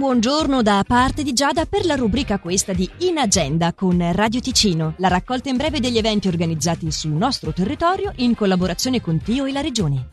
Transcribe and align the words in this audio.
buongiorno 0.00 0.62
da 0.62 0.82
parte 0.86 1.22
di 1.22 1.34
Giada 1.34 1.66
per 1.66 1.84
la 1.84 1.94
rubrica 1.94 2.38
questa 2.38 2.72
di 2.72 2.88
In 3.00 3.18
Agenda 3.18 3.74
con 3.74 3.98
Radio 4.14 4.40
Ticino, 4.40 4.94
la 4.96 5.08
raccolta 5.08 5.50
in 5.50 5.58
breve 5.58 5.78
degli 5.78 5.98
eventi 5.98 6.26
organizzati 6.26 6.90
sul 6.90 7.10
nostro 7.10 7.52
territorio 7.52 8.10
in 8.16 8.34
collaborazione 8.34 9.02
con 9.02 9.20
Tio 9.20 9.44
e 9.44 9.52
la 9.52 9.60
Regione. 9.60 10.08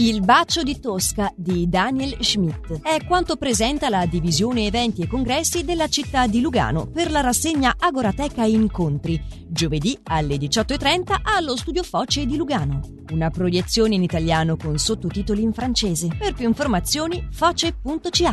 Il 0.00 0.20
bacio 0.20 0.62
di 0.62 0.78
Tosca 0.78 1.32
di 1.34 1.68
Daniel 1.68 2.18
Schmidt 2.20 2.82
è 2.82 3.04
quanto 3.04 3.34
presenta 3.34 3.88
la 3.88 4.06
divisione 4.06 4.64
eventi 4.64 5.02
e 5.02 5.08
congressi 5.08 5.64
della 5.64 5.88
città 5.88 6.28
di 6.28 6.40
Lugano 6.40 6.86
per 6.86 7.10
la 7.10 7.20
rassegna 7.20 7.74
Agorateca 7.76 8.44
Incontri, 8.44 9.20
giovedì 9.48 9.98
alle 10.04 10.36
18.30 10.36 11.16
allo 11.24 11.56
Studio 11.56 11.82
Foce 11.82 12.26
di 12.26 12.36
Lugano. 12.36 12.80
Una 13.10 13.30
proiezione 13.30 13.96
in 13.96 14.04
italiano 14.04 14.56
con 14.56 14.78
sottotitoli 14.78 15.42
in 15.42 15.52
francese. 15.52 16.06
Per 16.16 16.32
più 16.32 16.46
informazioni 16.46 17.26
foce.ch. 17.32 18.26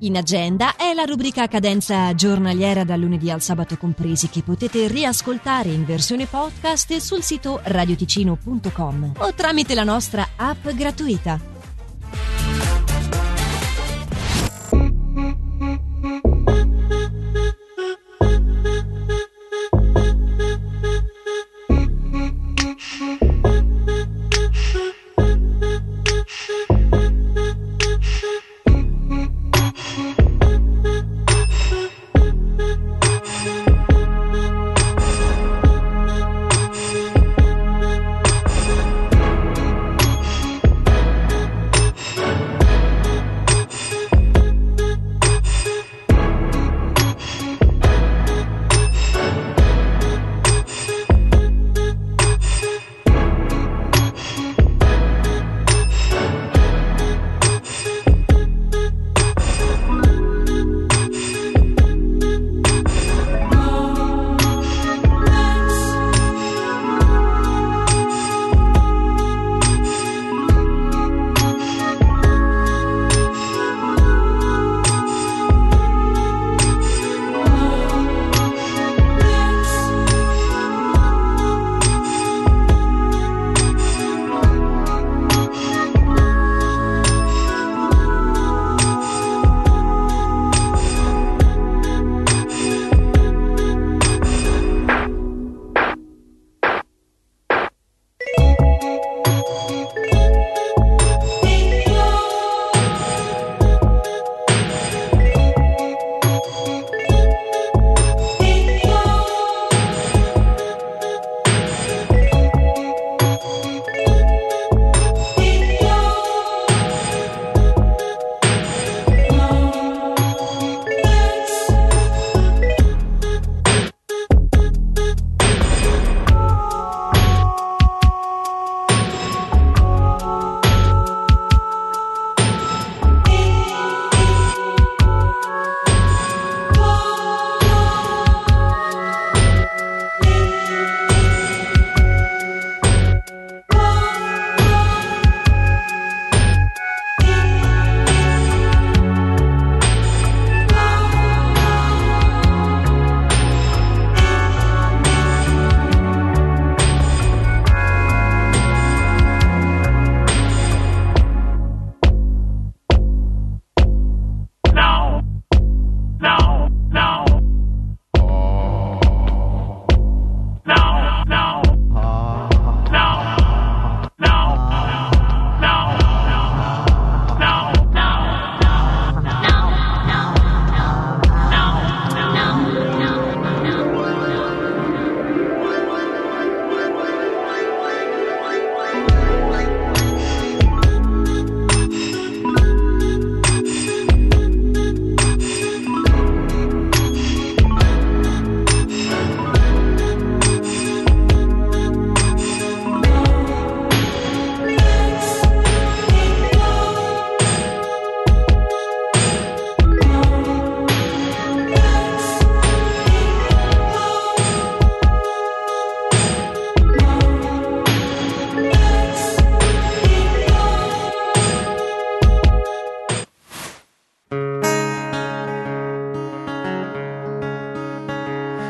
In 0.02 0.16
agenda 0.16 0.76
è 0.76 0.94
la 0.94 1.06
rubrica 1.06 1.42
a 1.42 1.48
cadenza 1.48 2.14
giornaliera 2.14 2.84
dal 2.84 3.00
lunedì 3.00 3.32
al 3.32 3.42
sabato 3.42 3.78
compresi 3.78 4.30
che 4.30 4.44
potete 4.44 4.88
riascoltare 4.88 5.70
in 5.70 5.86
versione 5.86 6.28
podcast 6.28 6.98
sul 6.98 7.24
sito 7.24 7.62
radioticino.com 7.64 9.14
o 9.18 9.34
tramite 9.34 9.74
la 9.74 9.84
nostra 9.84 10.28
app 10.36 10.70
gratuita. 10.70 11.57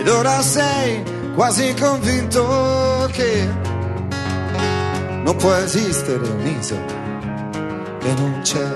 ed 0.00 0.08
ora 0.08 0.40
sei 0.40 1.02
quasi 1.34 1.74
convinto 1.78 3.06
che 3.12 3.46
non 5.22 5.36
può 5.36 5.52
esistere 5.56 6.26
un'isola 6.26 7.00
che 8.00 8.14
non 8.14 8.40
c'è. 8.42 8.68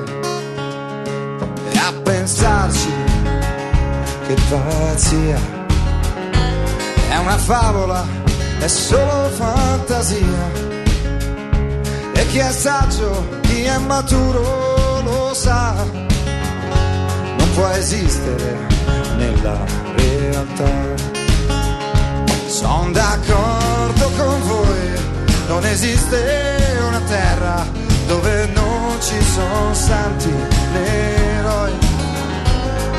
E 1.73 1.79
a 1.79 1.93
pensarci 2.03 2.93
che 4.27 4.37
pazzia, 4.51 5.39
è 7.09 7.17
una 7.17 7.39
favola, 7.39 8.07
è 8.59 8.69
solo 8.69 9.31
fantasia. 9.31 10.73
E 12.13 12.27
chi 12.27 12.39
è 12.39 12.51
saggio, 12.51 13.41
chi 13.41 13.63
è 13.63 13.79
maturo 13.79 15.01
lo 15.03 15.33
sa, 15.33 15.73
non 15.85 17.51
può 17.55 17.67
esistere 17.69 18.67
nella 19.17 19.59
realtà. 19.97 21.14
Sono 22.65 22.93
d'accordo 22.93 24.11
con 24.17 24.41
voi, 24.49 25.01
non 25.49 25.67
esiste 25.67 26.79
una 26.89 27.01
terra 27.01 27.63
dove 28.07 28.47
non 28.55 28.97
ci 29.01 29.23
sono 29.23 29.75
santi 29.75 30.31
né 30.31 31.37
eroi. 31.37 31.73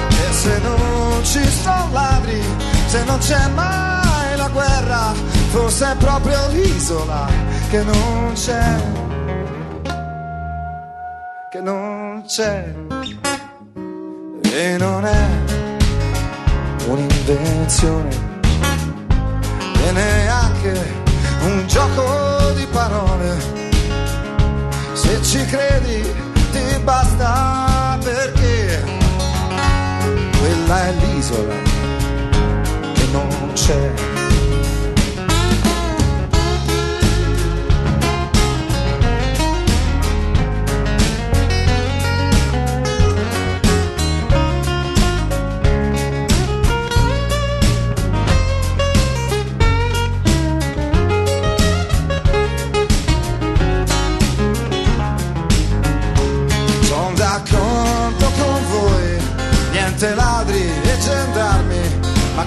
E 0.10 0.34
se 0.34 0.60
non 0.60 1.20
ci 1.24 1.44
sono 1.50 1.90
ladri, 1.92 2.44
se 2.86 3.04
non 3.06 3.18
c'è 3.18 3.48
mai 3.56 4.38
la 4.38 4.50
guerra, 4.50 5.14
forse 5.50 5.94
è 5.94 5.96
proprio 5.96 6.48
l'isola 6.50 7.28
che 7.72 7.82
non 7.82 8.34
c'è. 8.36 8.76
Che 11.50 11.62
non 11.62 12.24
c'è. 12.28 12.72
E 14.44 14.78
non 14.78 15.06
è 15.06 15.28
un'invenzione 16.86 18.35
e 19.86 19.92
neanche 19.92 21.04
un 21.42 21.68
gioco 21.68 22.52
di 22.56 22.66
parole. 22.72 23.38
Se 24.94 25.22
ci 25.22 25.46
credi 25.46 26.02
ti 26.52 26.80
basta 26.84 27.98
perché 28.04 28.84
quella 30.40 30.88
è 30.88 30.94
l'isola 30.94 31.54
che 32.94 33.06
non 33.12 33.52
c'è. 33.54 34.25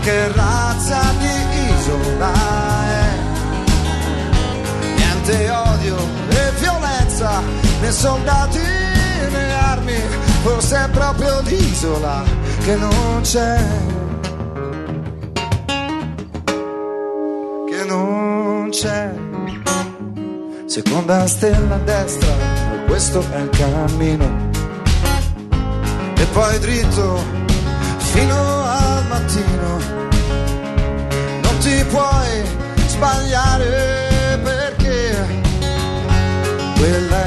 Che 0.08 0.32
razza 0.32 1.00
di 1.18 1.70
isola 1.70 2.32
è. 2.86 3.08
Niente 4.96 5.50
odio 5.50 5.96
e 6.28 6.52
violenza, 6.60 7.42
né 7.80 7.90
soldati 7.90 8.60
né 9.30 9.54
armi, 9.54 10.00
forse 10.42 10.84
è 10.84 10.88
proprio 10.88 11.40
l'isola 11.40 12.22
che 12.64 12.74
non 12.76 13.20
c'è. 13.22 13.60
Che 17.68 17.84
non 17.84 18.68
c'è. 18.70 19.12
Seconda 20.66 21.26
stella 21.26 21.74
a 21.74 21.78
destra, 21.78 22.32
questo 22.86 23.22
è 23.30 23.40
il 23.40 23.50
cammino. 23.50 24.47
Poi 26.32 26.58
dritto 26.58 27.24
fino 27.98 28.62
al 28.64 29.06
mattino. 29.08 29.96
Ti 31.60 31.84
puoi 31.90 32.44
sbagliare 32.86 34.38
perché 34.42 35.42
quella 36.76 37.18